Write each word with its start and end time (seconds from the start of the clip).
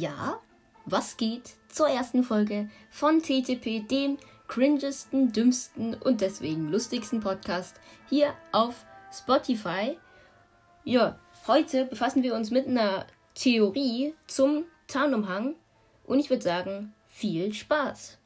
Ja, 0.00 0.40
was 0.86 1.18
geht 1.18 1.56
zur 1.68 1.86
ersten 1.90 2.24
Folge 2.24 2.70
von 2.90 3.20
TTP, 3.20 3.86
dem 3.86 4.16
cringesten, 4.48 5.30
dümmsten 5.30 5.92
und 5.92 6.22
deswegen 6.22 6.70
lustigsten 6.70 7.20
Podcast 7.20 7.78
hier 8.08 8.32
auf 8.50 8.86
Spotify. 9.12 9.98
Ja, 10.84 11.18
heute 11.46 11.84
befassen 11.84 12.22
wir 12.22 12.34
uns 12.34 12.50
mit 12.50 12.66
einer 12.66 13.06
Theorie 13.34 14.14
zum 14.26 14.64
Tarnumhang 14.86 15.54
und 16.06 16.18
ich 16.18 16.30
würde 16.30 16.44
sagen, 16.44 16.94
viel 17.06 17.52
Spaß! 17.52 18.19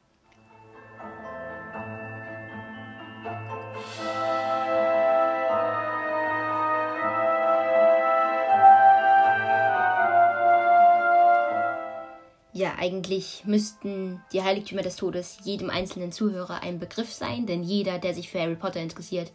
Ja, 12.55 12.75
eigentlich 12.79 13.43
müssten 13.43 14.23
die 14.31 14.41
Heiligtümer 14.41 14.81
des 14.81 14.95
Todes 14.95 15.39
jedem 15.43 15.69
einzelnen 15.69 16.13
Zuhörer 16.13 16.63
ein 16.63 16.79
Begriff 16.79 17.11
sein, 17.11 17.45
denn 17.45 17.63
jeder, 17.63 17.99
der 17.99 18.13
sich 18.13 18.29
für 18.29 18.39
Harry 18.39 18.55
Potter 18.55 18.79
interessiert, 18.79 19.33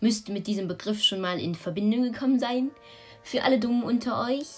müsste 0.00 0.32
mit 0.32 0.48
diesem 0.48 0.66
Begriff 0.66 1.00
schon 1.00 1.20
mal 1.20 1.38
in 1.38 1.54
Verbindung 1.54 2.02
gekommen 2.02 2.40
sein. 2.40 2.72
Für 3.22 3.44
alle 3.44 3.60
Dummen 3.60 3.84
unter 3.84 4.20
euch, 4.26 4.48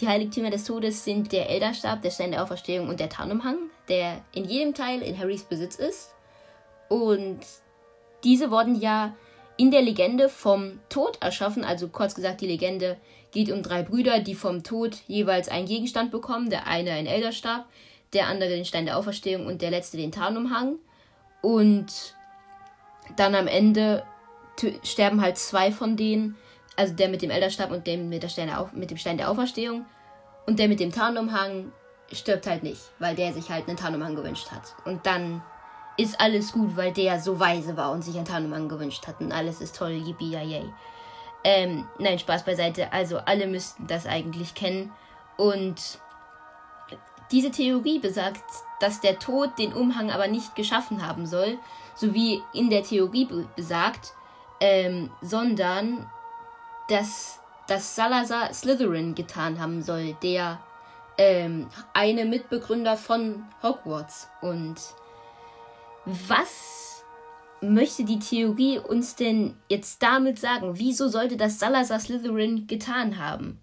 die 0.00 0.08
Heiligtümer 0.08 0.48
des 0.48 0.64
Todes 0.64 1.04
sind 1.04 1.30
der 1.30 1.50
Elderstab, 1.50 2.00
der 2.00 2.10
Stein 2.10 2.30
der 2.30 2.42
Auferstehung 2.42 2.88
und 2.88 3.00
der 3.00 3.10
Tarnumhang, 3.10 3.58
der 3.90 4.24
in 4.32 4.46
jedem 4.46 4.72
Teil 4.72 5.02
in 5.02 5.18
Harrys 5.18 5.44
Besitz 5.44 5.74
ist. 5.74 6.14
Und 6.88 7.40
diese 8.24 8.50
wurden 8.50 8.80
ja 8.80 9.14
in 9.58 9.70
der 9.70 9.82
Legende 9.82 10.28
vom 10.28 10.78
Tod 10.88 11.20
erschaffen, 11.20 11.64
also 11.64 11.88
kurz 11.88 12.14
gesagt 12.14 12.40
die 12.40 12.46
Legende 12.46 12.96
geht 13.32 13.50
um 13.50 13.62
drei 13.62 13.82
Brüder, 13.82 14.20
die 14.20 14.34
vom 14.34 14.62
Tod 14.62 14.96
jeweils 15.06 15.48
einen 15.48 15.66
Gegenstand 15.66 16.10
bekommen. 16.10 16.48
Der 16.48 16.66
eine 16.66 16.92
einen 16.92 17.08
Elderstab, 17.08 17.66
der 18.12 18.28
andere 18.28 18.50
den 18.50 18.64
Stein 18.64 18.86
der 18.86 18.96
Auferstehung 18.96 19.46
und 19.46 19.60
der 19.60 19.70
letzte 19.70 19.96
den 19.96 20.12
Tarnumhang. 20.12 20.76
Und 21.42 22.14
dann 23.16 23.34
am 23.34 23.48
Ende 23.48 24.04
sterben 24.82 25.20
halt 25.20 25.36
zwei 25.36 25.72
von 25.72 25.96
denen, 25.96 26.36
also 26.76 26.94
der 26.94 27.08
mit 27.08 27.20
dem 27.22 27.30
Elderstab 27.30 27.70
und 27.70 27.86
dem 27.86 28.08
mit, 28.08 28.22
der 28.22 28.28
Stein 28.28 28.48
der 28.48 28.70
mit 28.72 28.90
dem 28.90 28.96
Stein 28.96 29.18
der 29.18 29.30
Auferstehung. 29.30 29.84
Und 30.46 30.58
der 30.60 30.68
mit 30.68 30.80
dem 30.80 30.92
Tarnumhang 30.92 31.72
stirbt 32.12 32.46
halt 32.46 32.62
nicht, 32.62 32.80
weil 33.00 33.16
der 33.16 33.32
sich 33.34 33.50
halt 33.50 33.68
einen 33.68 33.76
Tarnumhang 33.76 34.14
gewünscht 34.14 34.50
hat. 34.50 34.74
Und 34.86 35.04
dann 35.04 35.42
ist 35.98 36.20
alles 36.20 36.52
gut, 36.52 36.76
weil 36.76 36.92
der 36.92 37.20
so 37.20 37.38
weise 37.38 37.76
war 37.76 37.90
und 37.90 38.02
sich 38.02 38.16
einen 38.16 38.24
Tarnumhang 38.24 38.68
gewünscht 38.68 39.06
hat. 39.06 39.20
Und 39.20 39.32
alles 39.32 39.60
ist 39.60 39.76
toll, 39.76 39.90
yippie 39.90 40.30
yay. 40.30 40.72
Ähm, 41.44 41.86
nein, 41.98 42.18
Spaß 42.18 42.44
beiseite. 42.44 42.92
Also 42.92 43.18
alle 43.18 43.46
müssten 43.46 43.86
das 43.86 44.06
eigentlich 44.06 44.54
kennen. 44.54 44.92
Und 45.36 45.98
diese 47.32 47.50
Theorie 47.50 47.98
besagt, 47.98 48.44
dass 48.80 49.00
der 49.00 49.18
Tod 49.18 49.58
den 49.58 49.72
Umhang 49.72 50.10
aber 50.10 50.28
nicht 50.28 50.54
geschaffen 50.54 51.06
haben 51.06 51.26
soll, 51.26 51.58
so 51.94 52.14
wie 52.14 52.42
in 52.52 52.70
der 52.70 52.84
Theorie 52.84 53.28
besagt, 53.56 54.12
ähm, 54.60 55.10
sondern 55.20 56.08
dass 56.88 57.40
das 57.66 57.96
Salazar 57.96 58.54
Slytherin 58.54 59.14
getan 59.14 59.60
haben 59.60 59.82
soll, 59.82 60.14
der 60.22 60.60
ähm, 61.18 61.68
eine 61.92 62.24
Mitbegründer 62.24 62.96
von 62.96 63.44
Hogwarts. 63.62 64.28
Und 64.40 64.76
was 66.28 67.04
möchte 67.60 68.04
die 68.04 68.18
Theorie 68.18 68.78
uns 68.78 69.16
denn 69.16 69.56
jetzt 69.68 70.02
damit 70.02 70.38
sagen? 70.38 70.78
Wieso 70.78 71.08
sollte 71.08 71.36
das 71.36 71.58
Salazar 71.58 72.00
Slytherin 72.00 72.66
getan 72.66 73.18
haben? 73.18 73.60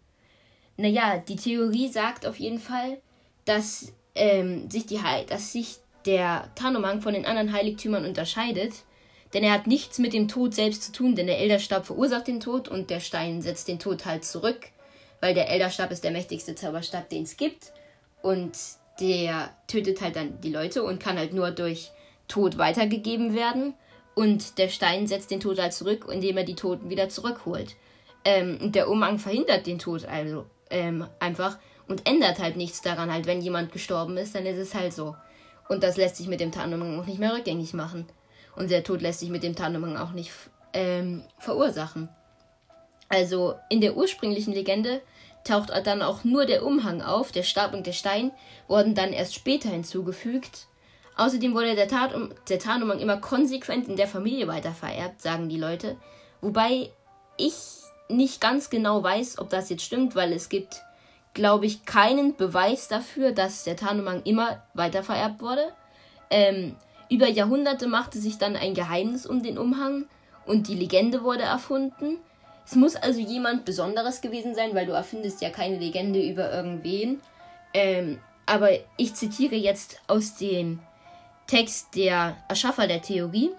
Naja, 0.77 1.17
die 1.17 1.37
Theorie 1.37 1.87
sagt 1.87 2.25
auf 2.25 2.39
jeden 2.39 2.59
Fall, 2.59 2.97
dass, 3.45 3.93
ähm, 4.13 4.69
sich, 4.69 4.85
die, 4.85 4.99
dass 5.27 5.53
sich 5.53 5.77
der 6.05 6.51
Tarnumhang 6.55 7.01
von 7.01 7.13
den 7.13 7.25
anderen 7.25 7.53
Heiligtümern 7.53 8.05
unterscheidet, 8.05 8.73
denn 9.33 9.43
er 9.43 9.53
hat 9.53 9.67
nichts 9.67 9.97
mit 9.97 10.13
dem 10.13 10.27
Tod 10.27 10.53
selbst 10.53 10.83
zu 10.83 10.91
tun, 10.91 11.15
denn 11.15 11.27
der 11.27 11.39
Elderstab 11.39 11.85
verursacht 11.85 12.27
den 12.27 12.39
Tod 12.39 12.67
und 12.67 12.89
der 12.89 12.99
Stein 12.99 13.41
setzt 13.41 13.67
den 13.67 13.79
Tod 13.79 14.05
halt 14.05 14.23
zurück, 14.23 14.67
weil 15.21 15.33
der 15.33 15.49
Elderstab 15.49 15.91
ist 15.91 16.03
der 16.03 16.11
mächtigste 16.11 16.55
Zauberstab, 16.55 17.09
den 17.09 17.23
es 17.23 17.37
gibt 17.37 17.71
und 18.21 18.51
der 18.99 19.49
tötet 19.67 20.01
halt 20.01 20.15
dann 20.15 20.39
die 20.41 20.51
Leute 20.51 20.83
und 20.83 20.99
kann 20.99 21.17
halt 21.17 21.33
nur 21.33 21.51
durch 21.51 21.91
Tod 22.27 22.57
weitergegeben 22.57 23.33
werden. 23.33 23.73
Und 24.15 24.57
der 24.57 24.69
Stein 24.69 25.07
setzt 25.07 25.31
den 25.31 25.41
Tod 25.41 25.59
halt 25.59 25.73
zurück, 25.73 26.07
indem 26.09 26.37
er 26.37 26.43
die 26.45 26.55
Toten 26.55 26.89
wieder 26.89 27.09
zurückholt. 27.09 27.75
Ähm, 28.23 28.57
und 28.61 28.75
der 28.75 28.89
Umhang 28.89 29.19
verhindert 29.19 29.67
den 29.67 29.77
Tod 29.77 30.05
also 30.05 30.45
ähm, 30.69 31.05
einfach 31.19 31.57
und 31.87 32.07
ändert 32.07 32.39
halt 32.39 32.55
nichts 32.55 32.81
daran. 32.81 33.11
Halt, 33.11 33.27
wenn 33.27 33.41
jemand 33.41 33.71
gestorben 33.71 34.17
ist, 34.17 34.33
dann 34.35 34.45
ist 34.45 34.57
es 34.57 34.73
halt 34.73 34.93
so. 34.93 35.15
Und 35.67 35.83
das 35.83 35.97
lässt 35.97 36.15
sich 36.15 36.27
mit 36.27 36.39
dem 36.39 36.51
Tarnumhang 36.51 36.99
auch 36.99 37.05
nicht 37.05 37.19
mehr 37.19 37.33
rückgängig 37.33 37.73
machen. 37.73 38.07
Und 38.55 38.71
der 38.71 38.83
Tod 38.83 39.01
lässt 39.01 39.19
sich 39.19 39.29
mit 39.29 39.43
dem 39.43 39.55
Tarnumhang 39.55 39.97
auch 39.97 40.11
nicht 40.11 40.31
ähm, 40.73 41.23
verursachen. 41.39 42.09
Also 43.09 43.55
in 43.69 43.81
der 43.81 43.97
ursprünglichen 43.97 44.53
Legende 44.53 45.01
taucht 45.43 45.69
dann 45.85 46.01
auch 46.01 46.23
nur 46.23 46.45
der 46.45 46.65
Umhang 46.65 47.01
auf, 47.01 47.31
der 47.31 47.43
Stab 47.43 47.73
und 47.73 47.85
der 47.85 47.93
Stein 47.93 48.31
wurden 48.67 48.95
dann 48.95 49.13
erst 49.13 49.35
später 49.35 49.69
hinzugefügt. 49.69 50.67
Außerdem 51.17 51.53
wurde 51.53 51.75
der, 51.75 51.87
Tat 51.87 52.13
der 52.49 52.59
Tarnumhang 52.59 52.99
immer 52.99 53.17
konsequent 53.17 53.87
in 53.87 53.95
der 53.95 54.07
Familie 54.07 54.47
weitervererbt, 54.47 55.21
sagen 55.21 55.47
die 55.47 55.59
Leute. 55.59 55.95
Wobei 56.41 56.91
ich 57.37 57.55
nicht 58.09 58.41
ganz 58.41 58.69
genau 58.69 59.01
weiß, 59.01 59.39
ob 59.39 59.49
das 59.49 59.69
jetzt 59.69 59.83
stimmt, 59.83 60.15
weil 60.15 60.33
es 60.33 60.49
gibt, 60.49 60.83
glaube 61.33 61.65
ich, 61.65 61.85
keinen 61.85 62.35
Beweis 62.35 62.87
dafür, 62.87 63.31
dass 63.31 63.63
der 63.63 63.77
Tarnumhang 63.77 64.23
immer 64.23 64.61
weitervererbt 64.73 65.41
wurde. 65.41 65.71
Ähm, 66.29 66.75
über 67.09 67.27
Jahrhunderte 67.27 67.87
machte 67.87 68.19
sich 68.19 68.37
dann 68.37 68.55
ein 68.55 68.73
Geheimnis 68.73 69.25
um 69.25 69.41
den 69.41 69.57
Umhang 69.57 70.05
und 70.45 70.67
die 70.67 70.75
Legende 70.75 71.23
wurde 71.23 71.43
erfunden. 71.43 72.17
Es 72.65 72.75
muss 72.75 72.95
also 72.95 73.19
jemand 73.19 73.63
Besonderes 73.63 74.21
gewesen 74.21 74.55
sein, 74.55 74.73
weil 74.73 74.87
du 74.87 74.93
erfindest 74.93 75.41
ja 75.41 75.49
keine 75.49 75.77
Legende 75.77 76.21
über 76.27 76.51
irgendwen. 76.51 77.21
Ähm, 77.73 78.19
aber 78.45 78.69
ich 78.97 79.13
zitiere 79.13 79.55
jetzt 79.55 80.01
aus 80.07 80.35
dem 80.35 80.79
Text 81.47 81.95
der 81.95 82.37
Erschaffer 82.47 82.87
der 82.87 83.01
Theorie. 83.01 83.51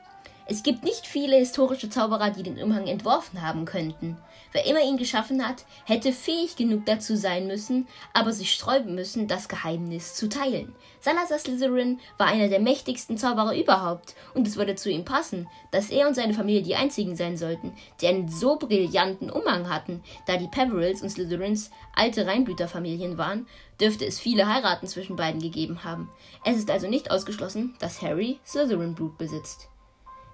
Es 0.49 0.62
gibt 0.62 0.84
nicht 0.84 1.09
viele 1.09 1.37
historische 1.37 1.91
Zauberer, 1.91 2.31
die 2.31 2.45
den 2.45 2.62
Umhang 2.62 2.87
entworfen 2.87 3.43
haben 3.43 3.65
könnten. 3.65 4.17
Wer 4.53 4.65
immer 4.65 4.81
ihn 4.81 4.97
geschaffen 4.97 5.45
hat, 5.45 5.65
hätte 5.84 6.12
fähig 6.12 6.55
genug 6.55 6.87
dazu 6.87 7.17
sein 7.17 7.49
müssen, 7.49 7.89
aber 8.12 8.33
sich 8.33 8.53
sträuben 8.53 8.95
müssen, 8.95 9.27
das 9.27 9.49
Geheimnis 9.49 10.15
zu 10.15 10.29
teilen. 10.29 10.73
Salazar 11.01 11.41
Slytherin 11.41 11.99
war 12.17 12.29
einer 12.29 12.47
der 12.47 12.61
mächtigsten 12.61 13.19
Zauberer 13.19 13.57
überhaupt, 13.57 14.15
und 14.34 14.47
es 14.47 14.57
würde 14.57 14.77
zu 14.77 14.89
ihm 14.89 15.05
passen, 15.05 15.49
dass 15.73 15.91
er 15.91 16.07
und 16.07 16.15
seine 16.15 16.33
Familie 16.33 16.63
die 16.63 16.77
einzigen 16.77 17.17
sein 17.17 17.37
sollten, 17.37 17.75
die 18.01 18.07
einen 18.07 18.28
so 18.28 18.57
brillanten 18.57 19.31
Umhang 19.31 19.69
hatten, 19.69 20.01
da 20.28 20.37
die 20.37 20.47
Peverils 20.47 21.03
und 21.03 21.11
Slytherins 21.11 21.73
alte 21.93 22.25
Reinblüterfamilien 22.25 23.19
waren, 23.19 23.49
dürfte 23.81 24.07
es 24.07 24.21
viele 24.21 24.47
Heiraten 24.47 24.87
zwischen 24.87 25.17
beiden 25.17 25.41
gegeben 25.41 25.83
haben. 25.83 26.09
Es 26.45 26.57
ist 26.57 26.71
also 26.71 26.87
nicht 26.87 27.11
ausgeschlossen, 27.11 27.75
dass 27.81 28.01
Harry 28.01 28.39
Slytherin-Blut 28.47 29.19
besitzt. 29.19 29.69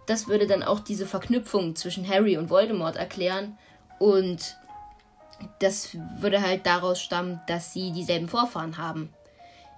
Das 0.06 0.28
würde 0.28 0.46
dann 0.46 0.62
auch 0.62 0.80
diese 0.80 1.06
Verknüpfung 1.06 1.76
zwischen 1.76 2.08
Harry 2.08 2.36
und 2.36 2.50
Voldemort 2.50 2.96
erklären 2.96 3.56
und 3.98 4.56
das 5.58 5.96
würde 6.18 6.42
halt 6.42 6.66
daraus 6.66 7.00
stammen, 7.00 7.40
dass 7.46 7.72
sie 7.72 7.92
dieselben 7.92 8.28
Vorfahren 8.28 8.78
haben. 8.78 9.12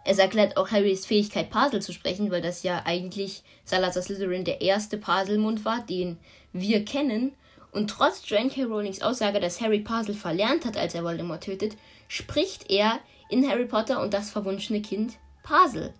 Es 0.05 0.19
erklärt 0.19 0.57
auch 0.57 0.71
Harrys 0.71 1.07
Fähigkeit, 1.07 1.51
Puzzle 1.51 1.81
zu 1.81 1.93
sprechen, 1.93 2.31
weil 2.31 2.43
das 2.43 2.63
ja 2.63 2.83
eigentlich 2.85 3.43
Salazar 3.65 4.03
Slytherin 4.03 4.45
der 4.45 4.61
erste 4.61 4.99
Puzzlemund 4.99 5.65
war, 5.65 5.81
den 5.81 6.19
wir 6.53 6.85
kennen. 6.85 7.33
Und 7.73 7.91
trotz 7.91 8.29
J.K. 8.29 8.65
Rowlings 8.65 9.01
Aussage, 9.03 9.41
dass 9.41 9.61
Harry 9.61 9.81
Puzzle 9.81 10.15
verlernt 10.15 10.67
hat, 10.67 10.77
als 10.77 10.95
er 10.95 11.05
Voldemort 11.05 11.43
tötet, 11.43 11.77
spricht 12.07 12.71
er 12.71 13.01
in 13.31 13.49
Harry 13.49 13.65
Potter 13.65 14.03
und 14.03 14.13
das 14.13 14.31
verwunschene 14.31 14.83
Kind 14.83 15.15
Puzzle. 15.43 15.95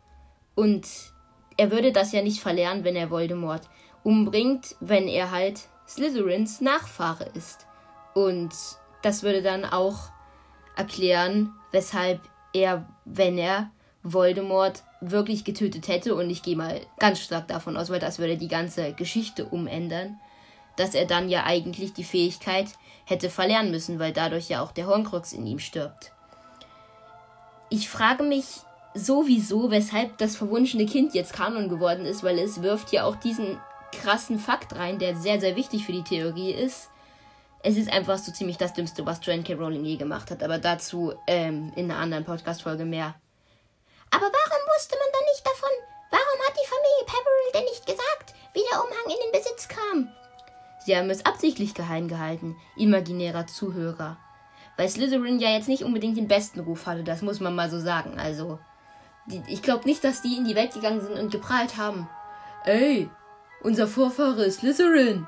Und 0.55 0.87
er 1.57 1.71
würde 1.71 1.93
das 1.93 2.13
ja 2.13 2.23
nicht 2.23 2.41
verlernen, 2.41 2.85
wenn 2.85 2.97
er 2.97 3.11
Voldemort 3.11 3.63
umbringt, 4.03 4.77
wenn 4.81 5.09
er 5.09 5.31
halt 5.31 5.69
Slytherins 5.89 6.61
Nachfahre 6.61 7.25
ist. 7.35 7.67
Und 8.15 8.53
das 9.03 9.23
würde 9.23 9.43
dann 9.43 9.65
auch 9.65 10.11
erklären, 10.77 11.53
weshalb 11.73 12.21
er, 12.53 12.87
wenn 13.05 13.39
er 13.39 13.71
Voldemort 14.03 14.83
wirklich 15.01 15.45
getötet 15.45 15.89
hätte, 15.89 16.15
und 16.15 16.31
ich 16.31 16.43
gehe 16.43 16.57
mal 16.57 16.81
ganz 16.99 17.21
stark 17.21 17.49
davon 17.49 17.77
aus, 17.77 17.91
weil 17.91 18.01
das 18.01 18.19
würde 18.19 18.37
die 18.37 18.49
ganze 18.49 18.93
Geschichte 18.93 19.47
umändern, 19.47 20.19
dass 20.77 20.95
er 20.95 21.07
dann 21.07 21.29
ja 21.29 21.45
eigentlich 21.45 21.93
die 21.93 22.05
Fähigkeit 22.05 22.69
hätte 23.05 23.31
verlernen 23.31 23.71
müssen, 23.71 23.99
weil 23.99 24.13
dadurch 24.13 24.49
ja 24.49 24.63
auch 24.63 24.73
der 24.73 24.87
Horncrux 24.87 25.33
in 25.33 25.47
ihm 25.47 25.59
stirbt. 25.59 26.13
Ich 27.71 27.89
frage 27.89 28.23
mich 28.23 28.47
sowieso, 28.95 29.71
weshalb 29.71 30.19
das 30.19 30.37
verwunschene 30.37 30.87
Kind 30.87 31.15
jetzt 31.15 31.33
Kanon 31.33 31.69
geworden 31.69 32.07
ist, 32.07 32.23
weil 32.23 32.39
es 32.39 32.63
wirft 32.63 32.93
ja 32.93 33.05
auch 33.05 33.17
diesen 33.17 33.59
krassen 33.93 34.39
Fakt 34.39 34.77
rein, 34.77 34.99
der 34.99 35.17
sehr, 35.17 35.41
sehr 35.41 35.57
wichtig 35.57 35.85
für 35.85 35.93
die 35.93 36.03
Theorie 36.03 36.53
ist, 36.53 36.91
es 37.67 37.79
ist 37.79 37.91
einfach 37.91 38.19
so 38.19 38.31
ziemlich 38.31 38.59
das 38.59 38.75
Dümmste, 38.75 39.07
was 39.07 39.21
Joanne 39.23 39.43
K. 39.43 39.55
Rowling 39.55 39.85
je 39.87 39.97
gemacht 39.97 40.31
hat. 40.31 40.43
Aber 40.43 40.59
dazu 40.59 41.15
ähm, 41.27 41.73
in 41.77 41.91
einer 41.91 41.99
anderen 41.99 42.25
Podcast-Folge 42.25 42.85
mehr. 42.85 43.15
Aber 44.11 44.27
warum 44.27 44.63
wusste 44.77 44.97
man 44.97 45.09
dann 45.13 45.25
nicht 45.33 45.47
davon? 45.47 45.71
Warum 46.11 46.47
hat 46.47 46.55
die 46.55 46.69
Familie 46.69 47.07
Peveril 47.07 47.53
denn 47.55 47.65
nicht 47.65 47.87
gesagt, 47.87 48.35
wie 48.53 48.63
der 48.71 48.85
Umhang 48.85 49.07
in 49.07 49.17
den 49.25 49.33
Besitz 49.33 49.67
kam? 49.67 50.09
Sie 50.85 50.95
haben 50.95 51.09
es 51.09 51.25
absichtlich 51.25 51.73
geheim 51.73 52.07
gehalten, 52.07 52.55
imaginärer 52.77 53.47
Zuhörer. 53.47 54.19
Weil 54.77 54.91
Slytherin 54.91 55.39
ja 55.39 55.49
jetzt 55.49 55.69
nicht 55.69 55.85
unbedingt 55.85 56.19
den 56.19 56.29
besten 56.29 56.61
Ruf 56.61 56.85
hatte, 56.85 57.03
das 57.03 57.23
muss 57.23 57.41
man 57.41 57.55
mal 57.55 57.71
so 57.71 57.81
sagen. 57.81 58.19
Also, 58.19 58.59
ich 59.47 59.63
glaube 59.63 59.85
nicht, 59.87 60.05
dass 60.05 60.23
die 60.23 60.37
in 60.37 60.45
die 60.45 60.55
Welt 60.55 60.75
gegangen 60.75 61.01
sind 61.01 61.19
und 61.19 61.33
geprahlt 61.33 61.77
haben. 61.77 62.09
Ey, 62.65 63.09
unser 63.63 63.87
Vorfahre 63.87 64.45
ist 64.45 64.61
Slytherin. 64.61 65.27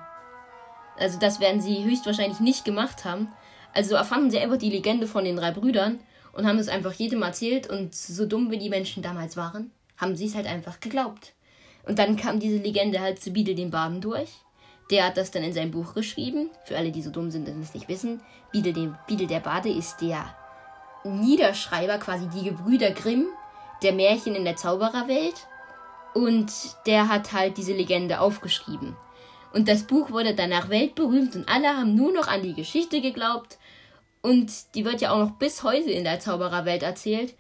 Also, 0.98 1.18
das 1.18 1.40
werden 1.40 1.60
sie 1.60 1.84
höchstwahrscheinlich 1.84 2.40
nicht 2.40 2.64
gemacht 2.64 3.04
haben. 3.04 3.28
Also 3.76 3.94
erfanden 3.94 4.30
sie 4.30 4.38
einfach 4.38 4.56
die 4.56 4.70
Legende 4.70 5.06
von 5.06 5.24
den 5.24 5.36
drei 5.36 5.50
Brüdern 5.50 6.00
und 6.32 6.46
haben 6.46 6.58
es 6.58 6.68
einfach 6.68 6.94
jedem 6.94 7.22
erzählt 7.22 7.68
und 7.68 7.94
so 7.94 8.24
dumm 8.24 8.50
wie 8.50 8.58
die 8.58 8.70
Menschen 8.70 9.02
damals 9.02 9.36
waren, 9.36 9.70
haben 9.98 10.16
sie 10.16 10.24
es 10.24 10.34
halt 10.34 10.46
einfach 10.46 10.80
geglaubt. 10.80 11.34
Und 11.86 11.98
dann 11.98 12.16
kam 12.16 12.40
diese 12.40 12.56
Legende 12.56 13.00
halt 13.00 13.22
zu 13.22 13.32
Biedel 13.32 13.54
den 13.54 13.70
Baden 13.70 14.00
durch. 14.00 14.30
Der 14.90 15.04
hat 15.04 15.18
das 15.18 15.30
dann 15.30 15.42
in 15.42 15.52
sein 15.52 15.72
Buch 15.72 15.92
geschrieben. 15.92 16.48
Für 16.64 16.78
alle, 16.78 16.90
die 16.90 17.02
so 17.02 17.10
dumm 17.10 17.30
sind 17.30 17.48
und 17.48 17.62
es 17.62 17.74
nicht 17.74 17.88
wissen. 17.88 18.22
Biedel, 18.50 18.72
den, 18.72 18.96
Biedel 19.06 19.26
der 19.26 19.40
Bade 19.40 19.68
ist 19.68 19.98
der 20.00 20.34
Niederschreiber, 21.04 21.98
quasi 21.98 22.28
die 22.28 22.44
Gebrüder 22.44 22.92
Grimm, 22.92 23.26
der 23.82 23.92
Märchen 23.92 24.34
in 24.34 24.44
der 24.44 24.56
Zaubererwelt. 24.56 25.46
Und 26.14 26.52
der 26.86 27.08
hat 27.08 27.32
halt 27.32 27.58
diese 27.58 27.74
Legende 27.74 28.20
aufgeschrieben. 28.20 28.96
Und 29.52 29.68
das 29.68 29.84
Buch 29.84 30.10
wurde 30.10 30.34
danach 30.34 30.68
weltberühmt 30.68 31.34
und 31.34 31.48
alle 31.48 31.68
haben 31.68 31.94
nur 31.94 32.12
noch 32.12 32.28
an 32.28 32.42
die 32.42 32.54
Geschichte 32.54 33.00
geglaubt. 33.00 33.58
Und 34.22 34.74
die 34.74 34.84
wird 34.84 35.00
ja 35.00 35.12
auch 35.12 35.18
noch 35.18 35.38
bis 35.38 35.62
heute 35.62 35.90
in 35.90 36.04
der 36.04 36.20
Zaubererwelt 36.20 36.82
erzählt. 36.82 37.34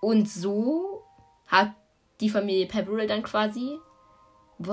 Und 0.00 0.28
so 0.28 1.02
hat 1.46 1.72
die 2.20 2.30
Familie 2.30 2.66
Pepperell 2.66 3.06
dann 3.06 3.22
quasi, 3.22 3.78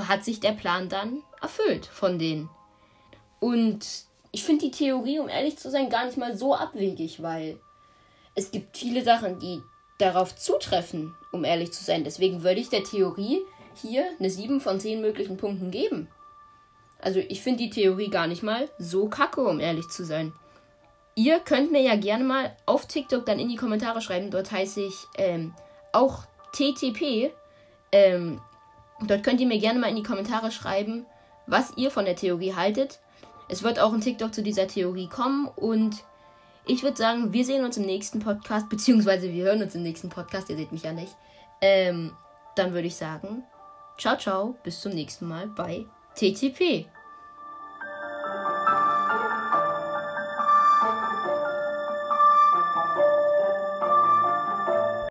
hat 0.07 0.23
sich 0.23 0.39
der 0.39 0.53
Plan 0.53 0.89
dann 0.89 1.21
erfüllt 1.41 1.85
von 1.85 2.17
denen. 2.17 2.49
Und 3.39 3.85
ich 4.31 4.43
finde 4.43 4.65
die 4.65 4.71
Theorie, 4.71 5.19
um 5.19 5.29
ehrlich 5.29 5.57
zu 5.57 5.69
sein, 5.69 5.89
gar 5.89 6.05
nicht 6.05 6.17
mal 6.17 6.37
so 6.37 6.55
abwegig, 6.55 7.21
weil 7.21 7.59
es 8.35 8.51
gibt 8.51 8.77
viele 8.77 9.03
Sachen, 9.03 9.39
die 9.39 9.61
darauf 9.97 10.35
zutreffen, 10.35 11.15
um 11.31 11.43
ehrlich 11.43 11.71
zu 11.71 11.83
sein. 11.83 12.03
Deswegen 12.03 12.43
würde 12.43 12.59
ich 12.59 12.69
der 12.69 12.83
Theorie 12.83 13.41
hier 13.75 14.05
eine 14.19 14.29
7 14.29 14.61
von 14.61 14.79
10 14.79 15.01
möglichen 15.01 15.37
Punkten 15.37 15.71
geben. 15.71 16.07
Also 16.99 17.19
ich 17.19 17.41
finde 17.41 17.63
die 17.63 17.69
Theorie 17.69 18.09
gar 18.09 18.27
nicht 18.27 18.43
mal 18.43 18.69
so 18.79 19.09
kacke, 19.09 19.41
um 19.41 19.59
ehrlich 19.59 19.89
zu 19.89 20.05
sein. 20.05 20.33
Ihr 21.15 21.39
könnt 21.39 21.71
mir 21.71 21.81
ja 21.81 21.95
gerne 21.95 22.23
mal 22.23 22.55
auf 22.65 22.87
TikTok 22.87 23.25
dann 23.25 23.39
in 23.39 23.49
die 23.49 23.55
Kommentare 23.55 24.01
schreiben. 24.01 24.31
Dort 24.31 24.51
heiße 24.51 24.81
ich 24.81 24.95
ähm, 25.17 25.53
auch 25.91 26.23
TTP. 26.53 27.31
Ähm, 27.91 28.41
dort 29.01 29.23
könnt 29.23 29.41
ihr 29.41 29.47
mir 29.47 29.59
gerne 29.59 29.79
mal 29.79 29.89
in 29.89 29.95
die 29.95 30.03
Kommentare 30.03 30.51
schreiben, 30.51 31.05
was 31.45 31.73
ihr 31.75 31.91
von 31.91 32.05
der 32.05 32.15
Theorie 32.15 32.55
haltet. 32.55 32.99
Es 33.49 33.61
wird 33.61 33.79
auch 33.79 33.93
ein 33.93 34.01
TikTok 34.01 34.33
zu 34.33 34.41
dieser 34.41 34.67
Theorie 34.67 35.07
kommen 35.07 35.47
und 35.47 36.03
ich 36.65 36.83
würde 36.83 36.97
sagen, 36.97 37.33
wir 37.33 37.45
sehen 37.45 37.65
uns 37.65 37.77
im 37.77 37.85
nächsten 37.85 38.19
Podcast, 38.19 38.69
beziehungsweise 38.69 39.31
wir 39.31 39.45
hören 39.45 39.61
uns 39.61 39.75
im 39.75 39.83
nächsten 39.83 40.09
Podcast, 40.09 40.49
ihr 40.49 40.55
seht 40.55 40.71
mich 40.71 40.83
ja 40.83 40.93
nicht. 40.93 41.15
Ähm, 41.61 42.11
dann 42.55 42.73
würde 42.73 42.87
ich 42.87 42.95
sagen, 42.95 43.43
ciao, 43.97 44.17
ciao, 44.17 44.55
bis 44.63 44.81
zum 44.81 44.93
nächsten 44.93 45.27
Mal 45.27 45.47
bei 45.47 45.85
TTP. 46.15 46.85